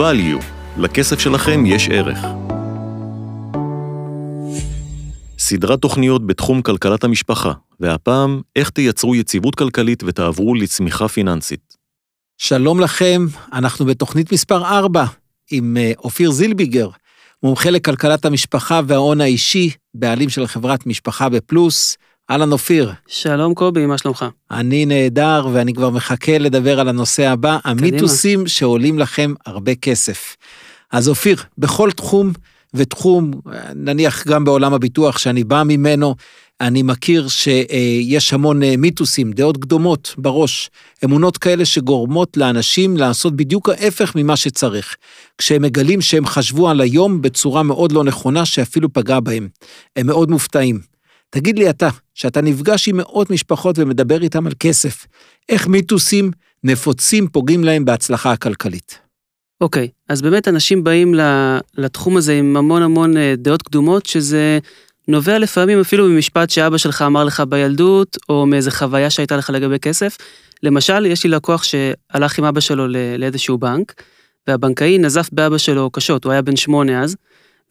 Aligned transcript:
value. 0.00 0.44
לכסף 0.78 1.18
שלכם 1.18 1.66
יש 1.66 1.88
ערך. 1.88 2.18
סדרת 5.38 5.78
תוכניות 5.78 6.26
בתחום 6.26 6.62
כלכלת 6.62 7.04
המשפחה, 7.04 7.52
והפעם, 7.80 8.40
איך 8.56 8.70
תייצרו 8.70 9.14
יציבות 9.14 9.54
כלכלית 9.54 10.02
ותעברו 10.06 10.54
לצמיחה 10.54 11.08
פיננסית. 11.08 11.76
שלום 12.38 12.80
לכם, 12.80 13.26
אנחנו 13.52 13.86
בתוכנית 13.86 14.32
מספר 14.32 14.64
4 14.64 15.04
עם 15.50 15.76
אה, 15.76 15.92
אופיר 15.98 16.30
זילביגר, 16.30 16.88
מומחה 17.42 17.70
לכלכלת 17.70 18.24
המשפחה 18.24 18.80
וההון 18.86 19.20
האישי, 19.20 19.70
בעלים 19.94 20.28
של 20.28 20.46
חברת 20.46 20.86
משפחה 20.86 21.28
בפלוס. 21.28 21.96
אהלן 22.30 22.52
אופיר. 22.52 22.92
שלום 23.06 23.54
קובי, 23.54 23.86
מה 23.86 23.98
שלומך? 23.98 24.24
אני 24.50 24.86
נהדר 24.86 25.48
ואני 25.52 25.74
כבר 25.74 25.90
מחכה 25.90 26.38
לדבר 26.38 26.80
על 26.80 26.88
הנושא 26.88 27.28
הבא, 27.28 27.58
המיתוסים 27.64 28.46
שעולים 28.46 28.98
לכם 28.98 29.34
הרבה 29.46 29.74
כסף. 29.74 30.36
אז 30.92 31.08
אופיר, 31.08 31.36
בכל 31.58 31.90
תחום 31.90 32.32
ותחום, 32.74 33.30
נניח 33.74 34.26
גם 34.26 34.44
בעולם 34.44 34.74
הביטוח 34.74 35.18
שאני 35.18 35.44
בא 35.44 35.62
ממנו, 35.66 36.14
אני 36.60 36.82
מכיר 36.82 37.28
שיש 37.28 38.32
המון 38.32 38.60
מיתוסים, 38.78 39.32
דעות 39.32 39.56
קדומות 39.56 40.14
בראש, 40.18 40.70
אמונות 41.04 41.38
כאלה 41.38 41.64
שגורמות 41.64 42.36
לאנשים 42.36 42.96
לעשות 42.96 43.36
בדיוק 43.36 43.68
ההפך 43.68 44.12
ממה 44.16 44.36
שצריך, 44.36 44.96
כשהם 45.38 45.62
מגלים 45.62 46.00
שהם 46.00 46.26
חשבו 46.26 46.68
על 46.68 46.80
היום 46.80 47.22
בצורה 47.22 47.62
מאוד 47.62 47.92
לא 47.92 48.04
נכונה 48.04 48.44
שאפילו 48.44 48.92
פגע 48.92 49.20
בהם. 49.20 49.48
הם 49.96 50.06
מאוד 50.06 50.30
מופתעים. 50.30 50.89
תגיד 51.30 51.58
לי 51.58 51.70
אתה, 51.70 51.88
שאתה 52.14 52.40
נפגש 52.40 52.88
עם 52.88 52.96
מאות 52.96 53.30
משפחות 53.30 53.78
ומדבר 53.78 54.22
איתם 54.22 54.46
על 54.46 54.52
כסף, 54.60 55.06
איך 55.48 55.66
מיתוסים 55.66 56.30
נפוצים 56.64 57.28
פוגעים 57.28 57.64
להם 57.64 57.84
בהצלחה 57.84 58.32
הכלכלית? 58.32 58.98
אוקיי, 59.60 59.88
okay, 59.90 60.04
אז 60.08 60.22
באמת 60.22 60.48
אנשים 60.48 60.84
באים 60.84 61.14
לתחום 61.76 62.16
הזה 62.16 62.32
עם 62.32 62.56
המון 62.56 62.82
המון 62.82 63.16
אה, 63.16 63.34
דעות 63.36 63.62
קדומות, 63.62 64.06
שזה 64.06 64.58
נובע 65.08 65.38
לפעמים 65.38 65.80
אפילו 65.80 66.08
ממשפט 66.08 66.50
שאבא 66.50 66.78
שלך 66.78 67.02
אמר 67.02 67.24
לך 67.24 67.40
בילדות, 67.40 68.16
או 68.28 68.46
מאיזה 68.46 68.70
חוויה 68.70 69.10
שהייתה 69.10 69.36
לך 69.36 69.50
לגבי 69.50 69.78
כסף. 69.78 70.16
למשל, 70.62 71.06
יש 71.06 71.24
לי 71.24 71.30
לקוח 71.30 71.62
שהלך 71.62 72.38
עם 72.38 72.44
אבא 72.44 72.60
שלו 72.60 72.86
לאיזשהו 73.18 73.58
בנק, 73.58 74.02
והבנקאי 74.48 74.98
נזף 74.98 75.28
באבא 75.32 75.58
שלו 75.58 75.90
קשות, 75.90 76.24
הוא 76.24 76.32
היה 76.32 76.42
בן 76.42 76.56
שמונה 76.56 77.02
אז, 77.02 77.16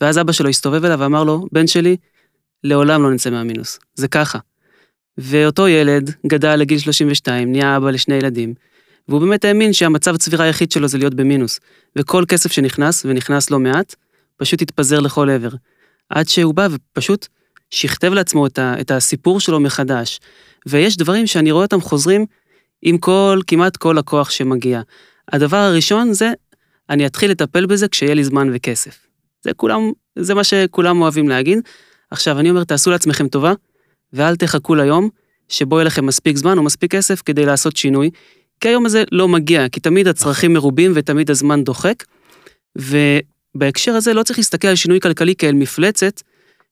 ואז 0.02 0.18
אבא 0.18 0.32
שלו 0.32 0.50
הסתובב 0.50 0.86
אליו 0.86 1.00
ואמר 1.00 1.24
לו, 1.24 1.46
בן 1.52 1.68
שלי, 1.68 1.96
לעולם 2.64 3.04
לא 3.04 3.12
נצא 3.12 3.30
מהמינוס, 3.30 3.80
זה 3.96 4.08
ככה. 4.08 4.40
ואותו 5.18 5.68
ילד 5.68 6.12
גדל 6.28 6.56
לגיל 6.56 6.80
32, 6.80 7.52
נהיה 7.52 7.78
אבא 7.78 7.92
לשני 7.92 8.16
ילדים, 8.16 8.54
והוא 9.08 9.22
באמת 9.22 9.46
האמין 9.46 9.74
שהמצב 9.74 10.16
הצבירה 10.16 10.46
היחיד 10.46 10.72
שלו 10.72 10.88
זה 10.88 10.98
להיות 10.98 11.14
במינוס, 11.14 11.60
וכל 11.96 12.24
כסף 12.28 12.52
שנכנס, 12.52 13.06
ונכנס 13.06 13.52
לא 13.52 13.60
מעט, 13.60 13.96
פשוט 14.38 14.62
התפזר 14.62 15.00
לכל 15.00 15.30
עבר. 15.30 15.50
עד 16.10 16.28
שהוא 16.28 16.54
בא 16.54 16.68
ופשוט 16.72 17.28
שכתב 17.70 18.14
לעצמו 18.14 18.48
את, 18.48 18.60
ה, 18.60 18.76
את 18.82 18.92
הסיפור 18.92 19.40
שלו 19.40 19.60
מחדש. 19.60 20.20
ויש 20.66 20.98
דברים 20.98 21.28
שאני 21.28 21.52
רואה 21.52 21.64
אותם 21.64 21.82
חוזרים 21.82 22.26
עם 22.82 22.98
כל, 22.98 23.42
כמעט 23.48 23.78
כל 23.78 23.96
לקוח 23.98 24.30
שמגיע. 24.30 24.82
הדבר 25.32 25.58
הראשון 25.58 26.14
זה, 26.14 26.32
אני 26.90 27.06
אתחיל 27.06 27.32
לטפל 27.32 27.66
בזה 27.66 27.88
כשיהיה 27.88 28.14
לי 28.14 28.24
זמן 28.24 28.50
וכסף. 28.54 29.08
זה 29.42 29.54
כולם, 29.54 29.92
זה 30.16 30.34
מה 30.34 30.44
שכולם 30.44 31.02
אוהבים 31.02 31.30
להגיד. 31.30 31.60
עכשיו, 32.12 32.40
אני 32.40 32.50
אומר, 32.50 32.64
תעשו 32.64 32.92
לעצמכם 32.92 33.28
טובה, 33.28 33.54
ואל 34.14 34.36
תחכו 34.36 34.76
ליום 34.76 35.10
שבו 35.50 35.76
יהיה 35.76 35.86
לכם 35.86 36.06
מספיק 36.06 36.38
זמן 36.38 36.58
או 36.58 36.64
מספיק 36.64 36.92
כסף 36.92 37.22
כדי 37.22 37.46
לעשות 37.46 37.78
שינוי, 37.78 38.10
כי 38.60 38.68
היום 38.68 38.86
הזה 38.86 39.04
לא 39.12 39.28
מגיע, 39.28 39.70
כי 39.70 39.80
תמיד 39.80 40.08
הצרכים 40.08 40.54
מרובים 40.54 40.92
ותמיד 40.96 41.32
הזמן 41.32 41.64
דוחק. 41.64 42.04
ובהקשר 42.76 43.92
הזה 43.96 44.14
לא 44.14 44.24
צריך 44.24 44.40
להסתכל 44.40 44.68
על 44.68 44.76
שינוי 44.76 45.00
כלכלי 45.00 45.36
כאל 45.36 45.54
מפלצת, 45.54 46.22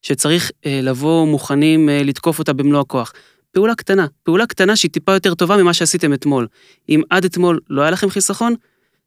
שצריך 0.01 0.51
אה, 0.65 0.79
לבוא 0.83 1.27
מוכנים 1.27 1.89
אה, 1.89 2.01
לתקוף 2.03 2.39
אותה 2.39 2.53
במלוא 2.53 2.81
הכוח. 2.81 3.13
פעולה 3.51 3.75
קטנה, 3.75 4.07
פעולה 4.23 4.45
קטנה 4.45 4.75
שהיא 4.75 4.91
טיפה 4.91 5.13
יותר 5.13 5.33
טובה 5.35 5.57
ממה 5.57 5.73
שעשיתם 5.73 6.13
אתמול. 6.13 6.47
אם 6.89 7.01
עד 7.09 7.25
אתמול 7.25 7.59
לא 7.69 7.81
היה 7.81 7.91
לכם 7.91 8.09
חיסכון, 8.09 8.55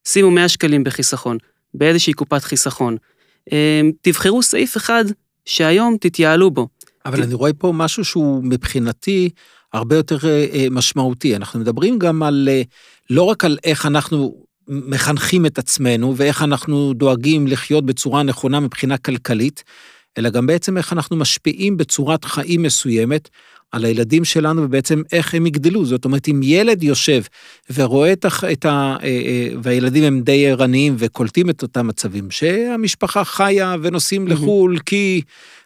שימו 0.08 0.30
100 0.30 0.48
שקלים 0.48 0.84
בחיסכון, 0.84 1.38
באיזושהי 1.74 2.12
קופת 2.12 2.44
חיסכון. 2.44 2.96
אה, 3.52 3.80
תבחרו 4.00 4.42
סעיף 4.42 4.76
אחד 4.76 5.04
שהיום 5.44 5.96
תתייעלו 6.00 6.50
בו. 6.50 6.68
אבל 7.06 7.20
ת... 7.20 7.24
אני 7.24 7.34
רואה 7.34 7.52
פה 7.52 7.72
משהו 7.72 8.04
שהוא 8.04 8.44
מבחינתי 8.44 9.30
הרבה 9.72 9.96
יותר 9.96 10.28
אה, 10.28 10.46
אה, 10.52 10.66
משמעותי. 10.70 11.36
אנחנו 11.36 11.60
מדברים 11.60 11.98
גם 11.98 12.22
על, 12.22 12.48
אה, 12.50 12.62
לא 13.10 13.22
רק 13.22 13.44
על 13.44 13.58
איך 13.64 13.86
אנחנו 13.86 14.44
מחנכים 14.68 15.46
את 15.46 15.58
עצמנו 15.58 16.16
ואיך 16.16 16.42
אנחנו 16.42 16.92
דואגים 16.94 17.46
לחיות 17.46 17.86
בצורה 17.86 18.22
נכונה 18.22 18.60
מבחינה 18.60 18.98
כלכלית, 18.98 19.64
אלא 20.18 20.30
גם 20.30 20.46
בעצם 20.46 20.76
איך 20.76 20.92
אנחנו 20.92 21.16
משפיעים 21.16 21.76
בצורת 21.76 22.24
חיים 22.24 22.62
מסוימת 22.62 23.28
על 23.72 23.84
הילדים 23.84 24.25
שלנו 24.25 24.62
ובעצם 24.62 25.03
איך 25.12 25.34
הם 25.34 25.47
יגדלו. 25.47 25.84
זאת 25.84 26.04
אומרת, 26.04 26.28
אם 26.28 26.41
ילד 26.42 26.82
יושב 26.82 27.22
ורואה 27.75 28.12
את 28.12 28.25
ה... 28.25 28.28
את 28.53 28.64
ה 28.64 28.97
והילדים 29.62 30.04
הם 30.04 30.20
די 30.20 30.47
ערניים 30.47 30.94
וקולטים 30.98 31.50
את 31.50 31.62
אותם 31.62 31.86
מצבים, 31.86 32.31
שהמשפחה 32.31 33.25
חיה 33.25 33.76
ונוסעים 33.82 34.28
לחו"ל 34.28 34.78
כי 34.86 35.22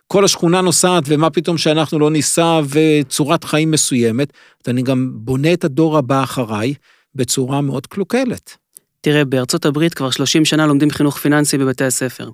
כל 0.06 0.24
השכונה 0.24 0.60
נוסעת, 0.60 1.04
ומה 1.06 1.30
פתאום 1.30 1.58
שאנחנו 1.58 1.98
לא 1.98 2.10
ניסע, 2.10 2.60
וצורת 2.68 3.44
חיים 3.44 3.70
מסוימת, 3.70 4.32
אני 4.68 4.82
גם 4.82 5.10
בונה 5.14 5.52
את 5.52 5.64
הדור 5.64 5.98
הבא 5.98 6.22
אחריי 6.22 6.74
בצורה 7.14 7.60
מאוד 7.60 7.86
קלוקלת. 7.86 8.56
תראה, 9.00 9.24
בארצות 9.24 9.66
הברית 9.66 9.94
כבר 9.94 10.10
30 10.10 10.44
שנה 10.44 10.66
לומדים 10.66 10.90
חינוך 10.90 11.18
פיננסי 11.18 11.58
בבתי 11.58 11.84
הספר. 11.84 12.30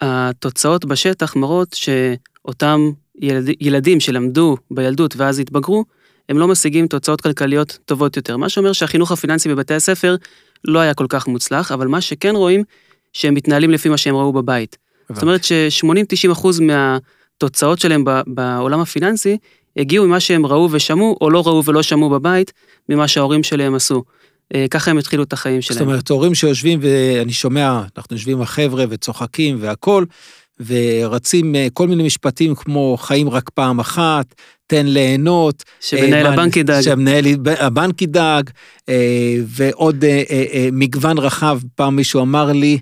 התוצאות 0.00 0.84
בשטח 0.84 1.36
מראות 1.36 1.72
שאותם 1.74 2.80
ילד, 3.20 3.48
ילדים 3.60 4.00
שלמדו 4.00 4.56
בילדות 4.70 5.16
ואז 5.16 5.38
התבגרו, 5.38 5.84
הם 6.28 6.38
לא 6.38 6.48
משיגים 6.48 6.86
תוצאות 6.86 7.20
כלכליות 7.20 7.78
טובות 7.84 8.16
יותר. 8.16 8.36
מה 8.36 8.48
שאומר 8.48 8.72
שהחינוך 8.72 9.12
הפיננסי 9.12 9.48
בבתי 9.48 9.74
הספר 9.74 10.16
לא 10.64 10.78
היה 10.78 10.94
כל 10.94 11.06
כך 11.08 11.28
מוצלח, 11.28 11.72
אבל 11.72 11.88
מה 11.88 12.00
שכן 12.00 12.36
רואים, 12.36 12.62
שהם 13.12 13.34
מתנהלים 13.34 13.70
לפי 13.70 13.88
מה 13.88 13.96
שהם 13.96 14.16
ראו 14.16 14.32
בבית. 14.32 14.78
זאת 15.14 15.22
אומרת 15.22 15.44
ש-80-90 15.44 16.32
אחוז 16.32 16.60
מהתוצאות 16.60 17.78
שלהם 17.78 18.04
בעולם 18.26 18.80
הפיננסי 18.80 19.36
הגיעו 19.76 20.06
ממה 20.06 20.20
שהם 20.20 20.46
ראו 20.46 20.68
ושמעו, 20.72 21.16
או 21.20 21.30
לא 21.30 21.42
ראו 21.46 21.64
ולא 21.64 21.82
שמעו 21.82 22.10
בבית, 22.10 22.52
ממה 22.88 23.08
שההורים 23.08 23.42
שלהם 23.42 23.74
עשו. 23.74 24.02
אה, 24.54 24.66
ככה 24.70 24.90
הם 24.90 24.98
התחילו 24.98 25.22
את 25.22 25.32
החיים 25.32 25.62
שלהם. 25.62 25.78
זאת 25.78 25.86
אומרת, 25.86 26.08
הורים 26.10 26.34
שיושבים, 26.34 26.80
ואני 26.82 27.32
שומע, 27.32 27.82
אנחנו 27.96 28.16
יושבים 28.16 28.36
עם 28.36 28.42
החבר'ה 28.42 28.84
וצוחקים 28.88 29.56
והכול, 29.60 30.06
ורצים 30.66 31.54
אה, 31.54 31.68
כל 31.72 31.88
מיני 31.88 32.02
משפטים 32.02 32.54
כמו 32.54 32.96
חיים 33.00 33.28
רק 33.28 33.50
פעם 33.50 33.80
אחת, 33.80 34.34
תן 34.66 34.86
ליהנות. 34.86 35.64
שמנהל 35.80 36.26
אה, 36.26 36.32
הבנק 36.32 36.56
ידאג. 36.56 36.82
שמנהל 36.82 37.24
הבנק 37.58 38.02
ידאג, 38.02 38.50
ועוד 39.46 40.04
מגוון 40.72 41.18
רחב, 41.18 41.60
פעם 41.74 41.96
מישהו 41.96 42.22
אמר 42.22 42.52
לי, 42.52 42.78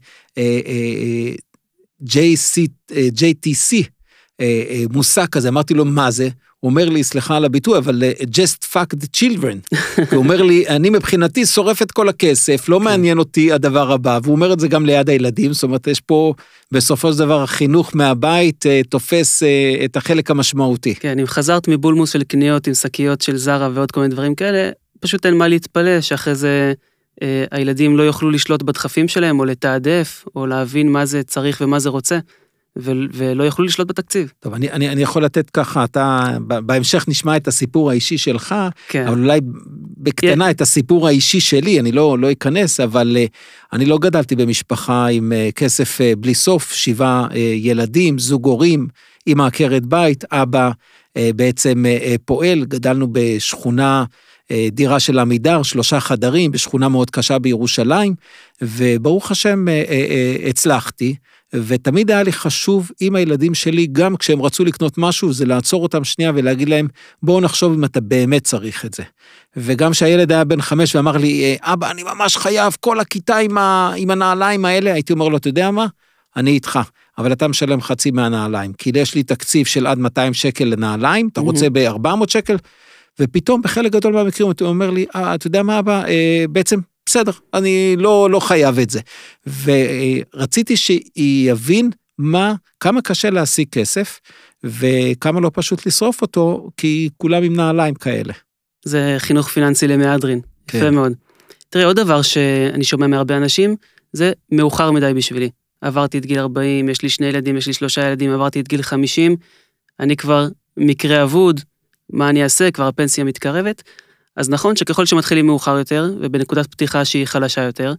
JC, 2.04 2.68
JTC, 2.90 3.88
אה, 4.40 4.62
אה, 4.70 4.84
מושג 4.90 5.26
כזה, 5.26 5.48
אמרתי 5.48 5.74
לו, 5.74 5.84
מה 5.84 6.10
זה? 6.10 6.28
הוא 6.60 6.70
אומר 6.70 6.88
לי, 6.88 7.04
סליחה 7.04 7.36
על 7.36 7.44
הביטוי, 7.44 7.78
אבל 7.78 8.02
אה, 8.02 8.12
just 8.22 8.64
fuck 8.72 8.96
the 8.96 9.06
children. 9.16 9.76
הוא 10.12 10.18
אומר 10.18 10.42
לי, 10.42 10.68
אני 10.68 10.90
מבחינתי 10.90 11.46
שורף 11.46 11.82
את 11.82 11.92
כל 11.92 12.08
הכסף, 12.08 12.68
לא 12.68 12.78
כן. 12.78 12.84
מעניין 12.84 13.18
אותי 13.18 13.52
הדבר 13.52 13.92
הבא, 13.92 14.18
והוא 14.22 14.34
אומר 14.34 14.52
את 14.52 14.60
זה 14.60 14.68
גם 14.68 14.86
ליד 14.86 15.10
הילדים, 15.10 15.52
זאת 15.52 15.62
אומרת, 15.62 15.86
יש 15.86 16.00
פה, 16.00 16.34
בסופו 16.72 17.12
של 17.12 17.18
דבר, 17.18 17.42
החינוך 17.42 17.90
מהבית 17.94 18.64
תופס 18.88 19.42
את 19.84 19.96
החלק 19.96 20.30
המשמעותי. 20.30 20.94
כן, 20.94 21.18
אם 21.18 21.26
חזרת 21.26 21.68
מבולמוס 21.68 22.12
של 22.12 22.22
קניות 22.22 22.66
עם 22.66 22.74
שקיות 22.74 23.20
של 23.20 23.36
זרה 23.36 23.70
ועוד 23.74 23.92
כל 23.92 24.00
מיני 24.00 24.14
דברים 24.14 24.34
כאלה, 24.34 24.70
פשוט 25.00 25.26
אין 25.26 25.34
מה 25.36 25.48
להתפלא 25.48 26.00
שאחרי 26.00 26.34
זה 26.34 26.72
אה, 27.22 27.44
הילדים 27.50 27.96
לא 27.96 28.02
יוכלו 28.02 28.30
לשלוט 28.30 28.62
בדחפים 28.62 29.08
שלהם, 29.08 29.40
או 29.40 29.44
לתעדף, 29.44 30.24
או 30.36 30.46
להבין 30.46 30.92
מה 30.92 31.06
זה 31.06 31.22
צריך 31.22 31.62
ומה 31.64 31.78
זה 31.78 31.88
רוצה, 31.88 32.18
ולא 32.78 33.44
יוכלו 33.44 33.64
לשלוט 33.64 33.88
בתקציב. 33.88 34.32
טוב, 34.40 34.54
אני, 34.54 34.70
אני, 34.70 34.88
אני 34.88 35.02
יכול 35.02 35.24
לתת 35.24 35.50
ככה, 35.50 35.84
אתה, 35.84 36.36
בהמשך 36.40 37.04
נשמע 37.08 37.36
את 37.36 37.48
הסיפור 37.48 37.90
האישי 37.90 38.18
שלך, 38.18 38.54
כן. 38.88 39.06
אבל 39.06 39.18
אולי 39.18 39.40
בקטנה 39.96 40.44
כן. 40.44 40.50
את 40.50 40.60
הסיפור 40.60 41.06
האישי 41.06 41.40
שלי, 41.40 41.80
אני 41.80 41.92
לא, 41.92 42.18
לא 42.18 42.32
אכנס, 42.32 42.80
אבל 42.80 43.16
אה, 43.20 43.26
אני 43.72 43.86
לא 43.86 43.98
גדלתי 43.98 44.36
במשפחה 44.36 45.06
עם 45.06 45.32
אה, 45.32 45.48
כסף 45.54 45.98
בלי 46.18 46.34
סוף, 46.34 46.72
שבעה 46.72 47.26
ילדים, 47.56 48.18
זוג 48.18 48.46
הורים, 48.46 48.88
אמא 49.26 49.42
עקרת 49.42 49.86
בית, 49.86 50.24
אבא 50.32 50.70
בעצם 51.34 51.84
פועל, 52.24 52.64
גדלנו 52.64 53.08
בשכונה, 53.12 54.04
אה, 54.50 54.68
דירה 54.72 55.00
של 55.00 55.18
עמידר, 55.18 55.62
שלושה 55.62 56.00
חדרים, 56.00 56.50
בשכונה 56.50 56.88
מאוד 56.88 57.10
קשה 57.10 57.38
בירושלים, 57.38 58.14
וברוך 58.62 59.30
השם 59.30 59.68
אה, 59.68 59.84
אה, 59.88 60.48
הצלחתי, 60.48 61.14
ותמיד 61.54 62.10
היה 62.10 62.22
לי 62.22 62.32
חשוב 62.32 62.90
עם 63.00 63.16
הילדים 63.16 63.54
שלי, 63.54 63.86
גם 63.92 64.16
כשהם 64.16 64.42
רצו 64.42 64.64
לקנות 64.64 64.98
משהו, 64.98 65.32
זה 65.32 65.46
לעצור 65.46 65.82
אותם 65.82 66.04
שנייה 66.04 66.32
ולהגיד 66.34 66.68
להם, 66.68 66.88
בואו 67.22 67.40
נחשוב 67.40 67.72
אם 67.72 67.84
אתה 67.84 68.00
באמת 68.00 68.44
צריך 68.44 68.84
את 68.84 68.94
זה. 68.94 69.02
וגם 69.56 69.90
כשהילד 69.90 70.32
היה 70.32 70.44
בן 70.44 70.60
חמש 70.60 70.96
ואמר 70.96 71.16
לי, 71.16 71.56
אבא, 71.60 71.90
אני 71.90 72.02
ממש 72.02 72.36
חייב, 72.36 72.76
כל 72.80 73.00
הכיתה 73.00 73.36
עם, 73.36 73.58
ה... 73.58 73.92
עם 73.96 74.10
הנעליים 74.10 74.64
האלה, 74.64 74.92
הייתי 74.92 75.12
אומר 75.12 75.28
לו, 75.28 75.36
אתה 75.36 75.48
יודע 75.48 75.70
מה? 75.70 75.86
אני 76.36 76.50
איתך, 76.50 76.78
אבל 77.18 77.32
אתה 77.32 77.48
משלם 77.48 77.80
חצי 77.80 78.10
מהנעליים, 78.10 78.72
כי 78.72 78.90
יש 78.94 79.14
לי 79.14 79.22
תקציב 79.22 79.66
של 79.66 79.86
עד 79.86 79.98
200 79.98 80.34
שקל 80.34 80.64
לנעליים, 80.64 81.28
אתה 81.32 81.40
רוצה 81.40 81.70
ב-400 81.70 82.08
שקל? 82.28 82.56
ופתאום 83.20 83.62
בחלק 83.62 83.92
גדול 83.92 84.12
מהמקרים 84.12 84.48
הוא 84.60 84.68
אומר 84.68 84.90
לי, 84.90 85.06
אה, 85.14 85.34
אתה 85.34 85.46
יודע 85.46 85.62
מה 85.62 85.78
אבא, 85.78 86.04
אה, 86.06 86.44
בעצם 86.50 86.80
בסדר, 87.08 87.32
אני 87.54 87.96
לא, 87.98 88.30
לא 88.30 88.40
חייב 88.40 88.78
את 88.78 88.90
זה. 88.90 89.00
ורציתי 89.64 90.76
שיבין 90.76 91.90
מה, 92.18 92.54
כמה 92.80 93.02
קשה 93.02 93.30
להשיג 93.30 93.68
כסף, 93.72 94.20
וכמה 94.64 95.40
לא 95.40 95.50
פשוט 95.54 95.86
לשרוף 95.86 96.22
אותו, 96.22 96.70
כי 96.76 97.08
כולם 97.16 97.42
עם 97.42 97.56
נעליים 97.56 97.94
כאלה. 97.94 98.32
זה 98.84 99.14
חינוך 99.18 99.48
פיננסי 99.48 99.86
למהדרין, 99.86 100.40
כן. 100.66 100.78
יפה 100.78 100.90
מאוד. 100.90 101.12
תראה, 101.68 101.84
עוד 101.84 101.96
דבר 101.96 102.22
שאני 102.22 102.84
שומע 102.84 103.06
מהרבה 103.06 103.36
אנשים, 103.36 103.76
זה 104.12 104.32
מאוחר 104.52 104.90
מדי 104.90 105.12
בשבילי. 105.16 105.50
עברתי 105.80 106.18
את 106.18 106.26
גיל 106.26 106.38
40, 106.38 106.88
יש 106.88 107.02
לי 107.02 107.08
שני 107.08 107.26
ילדים, 107.26 107.56
יש 107.56 107.66
לי 107.66 107.72
שלושה 107.72 108.06
ילדים, 108.06 108.30
עברתי 108.30 108.60
את 108.60 108.68
גיל 108.68 108.82
50, 108.82 109.36
אני 110.00 110.16
כבר 110.16 110.48
מקרה 110.76 111.22
אבוד, 111.22 111.60
מה 112.12 112.28
אני 112.28 112.42
אעשה, 112.42 112.70
כבר 112.70 112.86
הפנסיה 112.86 113.24
מתקרבת. 113.24 113.82
אז 114.38 114.50
נכון 114.50 114.76
שככל 114.76 115.06
שמתחילים 115.06 115.46
מאוחר 115.46 115.78
יותר, 115.78 116.10
ובנקודת 116.20 116.66
פתיחה 116.66 117.04
שהיא 117.04 117.26
חלשה 117.26 117.62
יותר, 117.62 117.94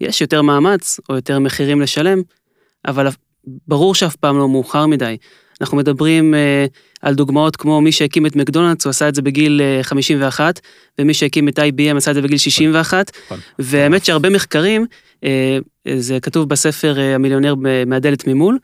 יש 0.00 0.20
יותר 0.20 0.42
מאמץ 0.42 1.00
או 1.08 1.14
יותר 1.14 1.38
מחירים 1.38 1.80
לשלם, 1.80 2.22
אבל 2.86 3.08
ברור 3.68 3.94
שאף 3.94 4.16
פעם 4.16 4.38
לא 4.38 4.48
מאוחר 4.48 4.86
מדי. 4.86 5.16
אנחנו 5.60 5.76
מדברים 5.76 6.34
אה, 6.34 6.66
על 7.02 7.14
דוגמאות 7.14 7.56
כמו 7.56 7.80
מי 7.80 7.92
שהקים 7.92 8.26
את 8.26 8.36
מקדונלדס, 8.36 8.84
הוא 8.84 8.90
עשה 8.90 9.08
את 9.08 9.14
זה 9.14 9.22
בגיל 9.22 9.60
אה, 9.60 9.82
51, 9.82 10.60
ומי 10.98 11.14
שהקים 11.14 11.48
את 11.48 11.58
IBM 11.58 11.96
עשה 11.96 12.10
את 12.10 12.14
זה 12.14 12.22
בגיל 12.22 12.38
61, 12.38 13.10
נכון. 13.26 13.38
והאמת 13.58 14.04
שהרבה 14.04 14.30
מחקרים, 14.30 14.86
אה, 15.24 15.58
זה 15.96 16.20
כתוב 16.20 16.48
בספר 16.48 16.98
אה, 16.98 17.14
המיליונר 17.14 17.54
מהדלת 17.86 18.26
ממול, 18.26 18.58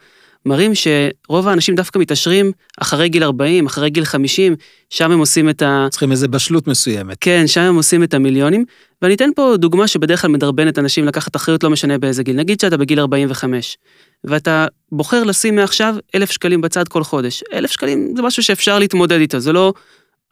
מראים 0.46 0.72
שרוב 0.74 1.48
האנשים 1.48 1.74
דווקא 1.74 1.98
מתעשרים 1.98 2.52
אחרי 2.80 3.08
גיל 3.08 3.24
40, 3.24 3.66
אחרי 3.66 3.90
גיל 3.90 4.04
50, 4.04 4.56
שם 4.90 5.10
הם 5.10 5.18
עושים 5.18 5.48
את 5.48 5.62
ה... 5.62 5.86
צריכים 5.90 6.10
איזה 6.10 6.28
בשלות 6.28 6.68
מסוימת. 6.68 7.16
כן, 7.20 7.46
שם 7.46 7.60
הם 7.60 7.76
עושים 7.76 8.02
את 8.02 8.14
המיליונים. 8.14 8.64
ואני 9.02 9.14
אתן 9.14 9.28
פה 9.36 9.54
דוגמה 9.58 9.88
שבדרך 9.88 10.22
כלל 10.22 10.30
מדרבנת 10.30 10.78
אנשים 10.78 11.04
לקחת 11.04 11.36
אחריות 11.36 11.64
לא 11.64 11.70
משנה 11.70 11.98
באיזה 11.98 12.22
גיל. 12.22 12.36
נגיד 12.36 12.60
שאתה 12.60 12.76
בגיל 12.76 13.00
45, 13.00 13.78
ואתה 14.24 14.66
בוחר 14.92 15.24
לשים 15.24 15.56
מעכשיו 15.56 15.94
אלף 16.14 16.30
שקלים 16.30 16.60
בצד 16.60 16.88
כל 16.88 17.04
חודש. 17.04 17.42
אלף 17.52 17.70
שקלים 17.70 18.12
זה 18.16 18.22
משהו 18.22 18.42
שאפשר 18.42 18.78
להתמודד 18.78 19.20
איתו, 19.20 19.40
זה 19.40 19.52
לא 19.52 19.72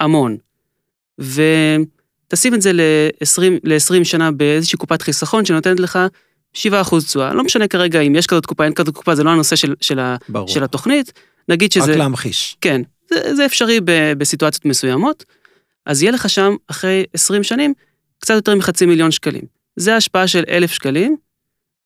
המון. 0.01 0.37
ותשים 1.19 2.55
את 2.55 2.63
זה 2.63 2.73
ל-20, 2.73 3.43
ל-20 3.65 4.05
שנה 4.05 4.31
באיזושהי 4.31 4.79
קופת 4.79 5.03
חיסכון 5.03 5.45
שנותנת 5.45 5.81
לך 5.81 5.99
7 6.53 6.81
אחוז 6.81 7.07
תשואה, 7.07 7.35
לא 7.35 7.45
משנה 7.45 7.69
כרגע 7.69 8.01
אם 8.01 8.15
יש 8.15 8.27
כזאת 8.27 8.47
קופה, 8.47 8.65
אין 8.65 8.75
כזאת 8.75 8.95
קופה, 8.95 9.15
זה 9.15 9.25
לא 9.25 9.31
הנושא 9.31 9.57
של, 9.57 9.75
של, 9.81 9.99
ה, 9.99 10.17
של 10.47 10.65
התוכנית. 10.65 11.13
נגיד 11.49 11.73
שזה... 11.73 11.93
רק 11.93 11.99
להמחיש. 11.99 12.57
כן, 12.61 12.83
זה, 13.11 13.35
זה 13.35 13.47
אפשרי 13.47 13.81
ב, 13.85 14.13
בסיטואציות 14.19 14.65
מסוימות. 14.65 15.25
אז 15.87 16.03
יהיה 16.03 16.13
לך 16.13 16.31
שם, 16.31 16.57
אחרי 16.67 17.05
20 17.15 17.43
שנים, 17.43 17.75
קצת 18.19 18.35
יותר 18.35 18.55
מחצי 18.55 18.87
מיליון 18.87 19.11
שקלים. 19.11 19.43
זה 19.77 19.95
ההשפעה 19.95 20.27
של 20.27 20.45
1,000 20.49 20.73
שקלים 20.73 21.17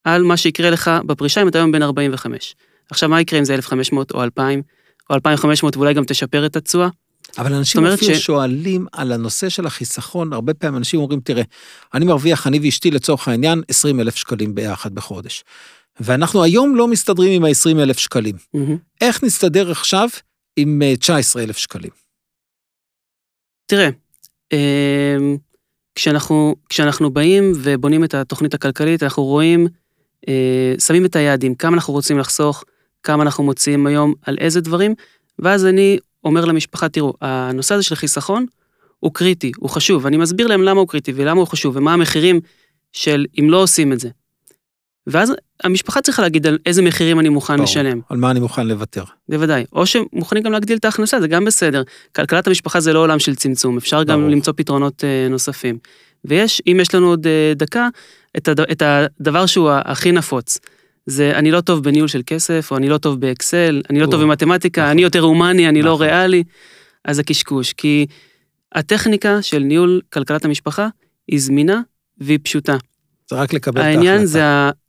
על 0.05 0.23
מה 0.23 0.37
שיקרה 0.37 0.71
לך 0.71 0.91
בפרישה 1.07 1.43
אם 1.43 1.49
אתה 1.49 1.59
היום 1.59 1.73
בן 1.73 1.83
45. 1.83 2.55
עכשיו, 2.91 3.09
מה 3.09 3.21
יקרה 3.21 3.39
אם 3.39 3.45
זה 3.45 3.55
1,500 3.55 4.11
או 4.11 4.23
2,000 4.23 4.63
או 5.11 5.15
2,500 5.15 5.77
ואולי 5.77 5.95
גם 5.95 6.05
תשפר 6.05 6.47
את 6.47 6.57
התשואה? 6.57 6.89
אבל 7.39 7.55
אנשים 7.55 7.87
אפילו 7.87 8.15
ש... 8.15 8.25
שואלים 8.25 8.87
על 8.93 9.13
הנושא 9.13 9.49
של 9.49 9.67
החיסכון, 9.67 10.33
הרבה 10.33 10.55
פעמים 10.55 10.77
אנשים 10.77 11.01
אומרים, 11.01 11.21
תראה, 11.21 11.43
אני 11.95 12.05
מרוויח, 12.05 12.47
אני 12.47 12.59
ואשתי 12.63 12.91
לצורך 12.91 13.29
העניין, 13.29 13.63
20 13.69 14.01
אלף 14.01 14.17
שקלים 14.17 14.55
ביחד 14.55 14.95
בחודש. 14.95 15.45
ואנחנו 16.01 16.43
היום 16.43 16.77
לא 16.77 16.89
מסתדרים 16.89 17.33
עם 17.33 17.45
ה-20 17.45 17.83
אלף 17.83 17.99
שקלים. 17.99 18.35
Mm-hmm. 18.37 18.77
איך 19.01 19.23
נסתדר 19.25 19.71
עכשיו 19.71 20.09
עם 20.57 20.83
19 20.99 21.43
אה, 21.43 21.47
אלף 21.47 21.57
שקלים? 21.57 21.91
תראה, 23.67 23.89
אמ, 24.53 25.37
כשאנחנו, 25.95 26.55
כשאנחנו 26.69 27.11
באים 27.11 27.53
ובונים 27.57 28.05
את 28.05 28.15
התוכנית 28.15 28.55
הכלכלית, 28.55 29.03
אנחנו 29.03 29.25
רואים, 29.25 29.67
אה, 30.29 30.75
שמים 30.79 31.05
את 31.05 31.17
היעדים, 31.17 31.55
כמה 31.55 31.75
אנחנו 31.75 31.93
רוצים 31.93 32.19
לחסוך, 32.19 32.65
כמה 33.03 33.23
אנחנו 33.23 33.45
מוציאים 33.45 33.87
היום, 33.87 34.15
על 34.23 34.37
איזה 34.41 34.61
דברים, 34.61 34.95
ואז 35.39 35.67
אני 35.67 35.99
אומר 36.25 36.45
למשפחה, 36.45 36.89
תראו, 36.89 37.13
הנושא 37.21 37.75
הזה 37.75 37.83
של 37.85 37.95
חיסכון 37.95 38.47
הוא 39.01 39.15
קריטי, 39.15 39.53
הוא 39.57 39.71
חשוב, 39.71 40.05
ואני 40.05 40.17
מסביר 40.17 40.47
להם 40.47 40.63
למה 40.63 40.81
הוא 40.81 40.89
קריטי 40.89 41.13
ולמה 41.17 41.41
הוא 41.41 41.49
חשוב 41.49 41.77
ומה 41.77 41.93
המחירים 41.93 42.41
של 42.93 43.27
אם 43.41 43.51
לא 43.51 43.63
עושים 43.63 43.93
את 43.93 44.01
זה. 44.01 44.09
ואז 45.07 45.33
המשפחה 45.65 46.03
צריכה 46.03 46.23
להגיד 46.23 46.47
על 46.47 46.59
איזה 46.67 46.83
מחירים 46.83 47.21
אני 47.21 47.29
מוכן 47.29 47.57
ברור, 47.57 47.65
לשלם. 47.65 48.01
על 48.09 48.17
מה 48.17 48.31
אני 48.31 48.41
מוכן 48.41 48.67
לוותר. 48.67 49.05
בוודאי. 49.29 49.65
או 49.73 49.87
שמוכנים 49.87 50.43
גם 50.43 50.53
להגדיל 50.53 50.79
את 50.79 50.85
ההכנסה, 50.85 51.21
זה 51.21 51.29
גם 51.29 51.45
בסדר. 51.45 51.83
כלכלת 52.17 52.47
המשפחה 52.47 52.81
זה 52.81 52.93
לא 52.93 52.99
עולם 52.99 53.19
של 53.19 53.35
צמצום, 53.35 53.77
אפשר 53.77 53.97
ברור. 53.97 54.09
גם 54.09 54.31
למצוא 54.31 54.53
פתרונות 54.57 55.05
uh, 55.05 55.31
נוספים. 55.31 55.79
ויש, 56.25 56.63
אם 56.67 56.79
יש 56.81 56.95
לנו 56.95 57.07
עוד 57.07 57.27
uh, 57.27 57.59
דקה, 57.59 57.89
את, 58.37 58.49
הד, 58.49 58.61
את 58.61 58.83
הדבר 58.83 59.47
שהוא 59.47 59.71
הכי 59.71 60.13
נפוץ. 60.13 60.59
זה 61.07 61.33
אני 61.35 61.51
לא 61.51 61.61
טוב 61.61 61.85
בניהול 61.85 62.09
של 62.09 62.23
כסף, 62.27 62.69
או 62.71 62.77
אני 62.77 62.89
לא 62.89 62.99
טוב 62.99 63.21
באקסל, 63.21 63.83
אני 63.91 64.01
לא 64.01 64.07
טוב 64.07 64.23
במתמטיקה, 64.23 64.81
נכון. 64.81 64.91
אני 64.91 65.03
יותר 65.03 65.21
הומני, 65.21 65.69
אני 65.69 65.83
לא 65.83 65.95
נכון. 65.95 66.07
ריאלי, 66.07 66.45
אז 67.05 67.17
זה 67.17 67.23
קשקוש. 67.23 67.73
כי 67.73 68.07
הטכניקה 68.73 69.43
של 69.43 69.59
ניהול 69.59 70.01
כלכלת 70.13 70.45
המשפחה 70.45 70.89
היא 71.29 71.41
זמינה 71.41 71.81
והיא 72.19 72.39
פשוטה. 72.43 72.77
זה 73.31 73.37
רק 73.37 73.53
לקבל 73.53 73.81
את 73.81 73.87
ההחלטה. 73.87 73.99
העניין 73.99 74.27
זה, 74.27 74.43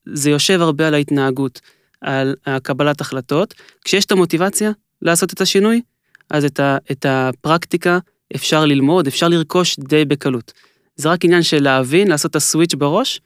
זה 0.06 0.30
יושב 0.30 0.62
הרבה 0.62 0.88
על 0.88 0.94
ההתנהגות, 0.94 1.62
על 2.02 2.36
קבלת 2.64 3.02
החלטות. 3.02 3.54
כשיש 3.84 4.06
את 4.06 4.12
המוטיבציה 4.12 4.72
לעשות 5.02 5.34
את 5.34 5.42
השינוי, 5.42 5.82
אז 6.30 6.46
את, 6.46 6.60
ה, 6.60 6.78
את 6.92 7.06
הפרקטיקה 7.10 8.00
אפשר 8.36 8.66
ללמוד, 8.66 9.08
אפשר 9.08 9.28
לרכוש 9.28 9.76
די 9.80 10.06
בקלות. 10.06 10.54
זה 10.96 11.10
רק 11.10 11.26
עניין 11.26 11.44
של 11.44 11.64
להבין, 11.64 12.08
לעשות 12.08 12.32
את 12.32 12.36
הסוויץ' 12.36 12.74
בראש, 12.74 13.22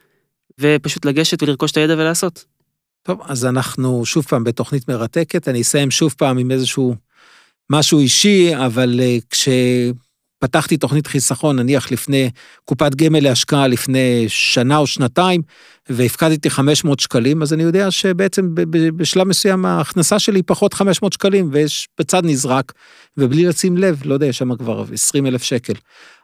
ופשוט 0.60 1.06
לגשת 1.06 1.44
ולרכוש 1.44 1.72
את 1.72 1.78
הידע 1.78 1.94
ולעשות. 1.94 2.46
טוב, 3.04 3.20
אז 3.24 3.46
אנחנו 3.46 4.06
שוב 4.06 4.26
פעם 4.26 4.44
בתוכנית 4.44 4.90
מרתקת, 4.90 5.48
אני 5.48 5.62
אסיים 5.62 5.92
שוב 5.92 6.16
פעם 6.18 6.38
עם 6.38 6.52
איזשהו 6.52 6.96
משהו 7.72 8.00
אישי, 8.00 8.52
אבל 8.66 9.00
uh, 9.00 9.26
כשפתחתי 9.30 10.78
תוכנית 10.78 11.08
חיסכון, 11.08 11.60
נניח 11.60 11.92
לפני 11.92 12.30
קופת 12.66 12.96
גמל 12.96 13.20
להשקעה 13.24 13.68
לפני 13.68 14.26
שנה 14.28 14.78
או 14.78 14.88
שנתיים, 14.88 15.42
והפקדתי 15.90 16.50
500 16.50 17.00
שקלים, 17.00 17.42
אז 17.42 17.54
אני 17.54 17.64
יודע 17.64 17.92
שבעצם 17.92 18.50
בשלב 18.96 19.28
מסוים 19.28 19.66
ההכנסה 19.66 20.20
שלי 20.20 20.40
היא 20.40 20.44
פחות 20.48 20.74
500 20.74 21.14
שקלים, 21.14 21.50
ויש 21.52 21.88
בצד 22.00 22.26
נזרק, 22.26 22.74
ובלי 23.18 23.46
לשים 23.46 23.78
לב, 23.78 24.02
לא 24.06 24.14
יודע, 24.14 24.26
יש 24.26 24.38
שם 24.38 24.56
כבר 24.56 24.86
20 24.94 25.26
אלף 25.26 25.44
שקל. 25.44 25.74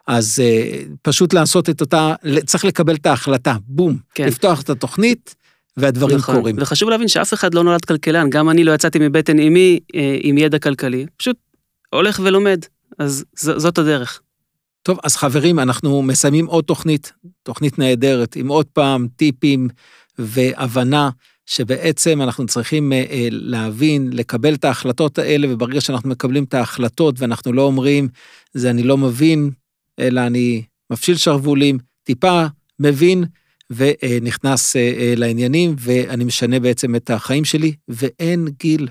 אז 0.06 0.42
uh, 0.42 0.88
פשוט 1.02 1.32
לעשות 1.32 1.70
את 1.70 1.80
אותה, 1.80 2.14
צריך 2.46 2.64
לקבל 2.64 2.94
את 2.94 3.06
ההחלטה, 3.06 3.56
בום, 3.66 3.96
כן. 4.14 4.26
לפתוח 4.26 4.62
את 4.62 4.70
התוכנית. 4.70 5.34
והדברים 5.76 6.16
נכון. 6.16 6.34
קורים. 6.34 6.56
וחשוב 6.58 6.90
להבין 6.90 7.08
שאף 7.08 7.34
אחד 7.34 7.54
לא 7.54 7.64
נולד 7.64 7.84
כלכלן, 7.84 8.30
גם 8.30 8.50
אני 8.50 8.64
לא 8.64 8.72
יצאתי 8.72 8.98
מבטן 8.98 9.38
אמי 9.38 9.80
אה, 9.94 10.16
עם 10.20 10.38
ידע 10.38 10.58
כלכלי, 10.58 11.06
פשוט 11.16 11.36
הולך 11.90 12.20
ולומד, 12.24 12.64
אז 12.98 13.24
ז, 13.38 13.50
זאת 13.56 13.78
הדרך. 13.78 14.20
טוב, 14.82 14.98
אז 15.04 15.16
חברים, 15.16 15.58
אנחנו 15.58 16.02
מסיימים 16.02 16.46
עוד 16.46 16.64
תוכנית, 16.64 17.12
תוכנית 17.42 17.78
נהדרת, 17.78 18.36
עם 18.36 18.48
עוד 18.48 18.66
פעם 18.66 19.06
טיפים 19.16 19.68
והבנה 20.18 21.10
שבעצם 21.46 22.22
אנחנו 22.22 22.46
צריכים 22.46 22.92
אה, 22.92 23.04
אה, 23.10 23.28
להבין, 23.30 24.10
לקבל 24.12 24.54
את 24.54 24.64
ההחלטות 24.64 25.18
האלה, 25.18 25.46
וברגע 25.50 25.80
שאנחנו 25.80 26.08
מקבלים 26.08 26.44
את 26.44 26.54
ההחלטות 26.54 27.20
ואנחנו 27.20 27.52
לא 27.52 27.62
אומרים, 27.62 28.08
זה 28.54 28.70
אני 28.70 28.82
לא 28.82 28.96
מבין, 28.96 29.50
אלא 29.98 30.20
אני 30.20 30.62
מפשיל 30.90 31.16
שרוולים, 31.16 31.78
טיפה 32.04 32.44
מבין, 32.78 33.24
ונכנס 33.70 34.76
אה, 34.76 34.80
אה, 34.80 35.14
לעניינים, 35.16 35.76
ואני 35.78 36.24
משנה 36.24 36.60
בעצם 36.60 36.96
את 36.96 37.10
החיים 37.10 37.44
שלי, 37.44 37.72
ואין 37.88 38.48
גיל 38.58 38.88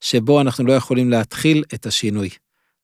שבו 0.00 0.40
אנחנו 0.40 0.64
לא 0.64 0.72
יכולים 0.72 1.10
להתחיל 1.10 1.64
את 1.74 1.86
השינוי. 1.86 2.28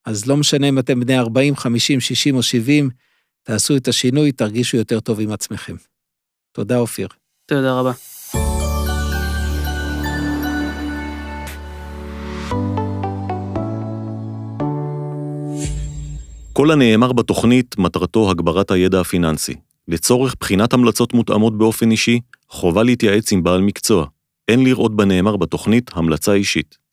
אז 0.04 0.26
לא 0.26 0.36
משנה 0.36 0.68
אם 0.68 0.78
אתם 0.78 1.00
בני 1.00 1.18
40, 1.18 1.56
50, 1.56 2.00
60 2.00 2.36
או 2.36 2.42
70, 2.42 2.90
תעשו 3.42 3.76
את 3.76 3.88
השינוי, 3.88 4.32
תרגישו 4.32 4.76
יותר 4.76 5.00
טוב 5.00 5.20
עם 5.20 5.32
עצמכם. 5.32 5.76
תודה, 6.52 6.78
אופיר. 6.78 7.08
תודה 7.46 7.80
רבה. 7.80 7.92
כל 16.52 16.70
הנאמר 16.70 17.12
בתוכנית 17.12 17.78
מטרתו 17.78 18.30
הגברת 18.30 18.70
הידע 18.70 19.00
הפיננסי. 19.00 19.54
לצורך 19.88 20.34
בחינת 20.40 20.72
המלצות 20.72 21.14
מותאמות 21.14 21.58
באופן 21.58 21.90
אישי, 21.90 22.20
חובה 22.48 22.82
להתייעץ 22.82 23.32
עם 23.32 23.42
בעל 23.42 23.60
מקצוע. 23.60 24.06
אין 24.48 24.64
לראות 24.64 24.96
בנאמר 24.96 25.36
בתוכנית 25.36 25.90
המלצה 25.94 26.32
אישית. 26.32 26.83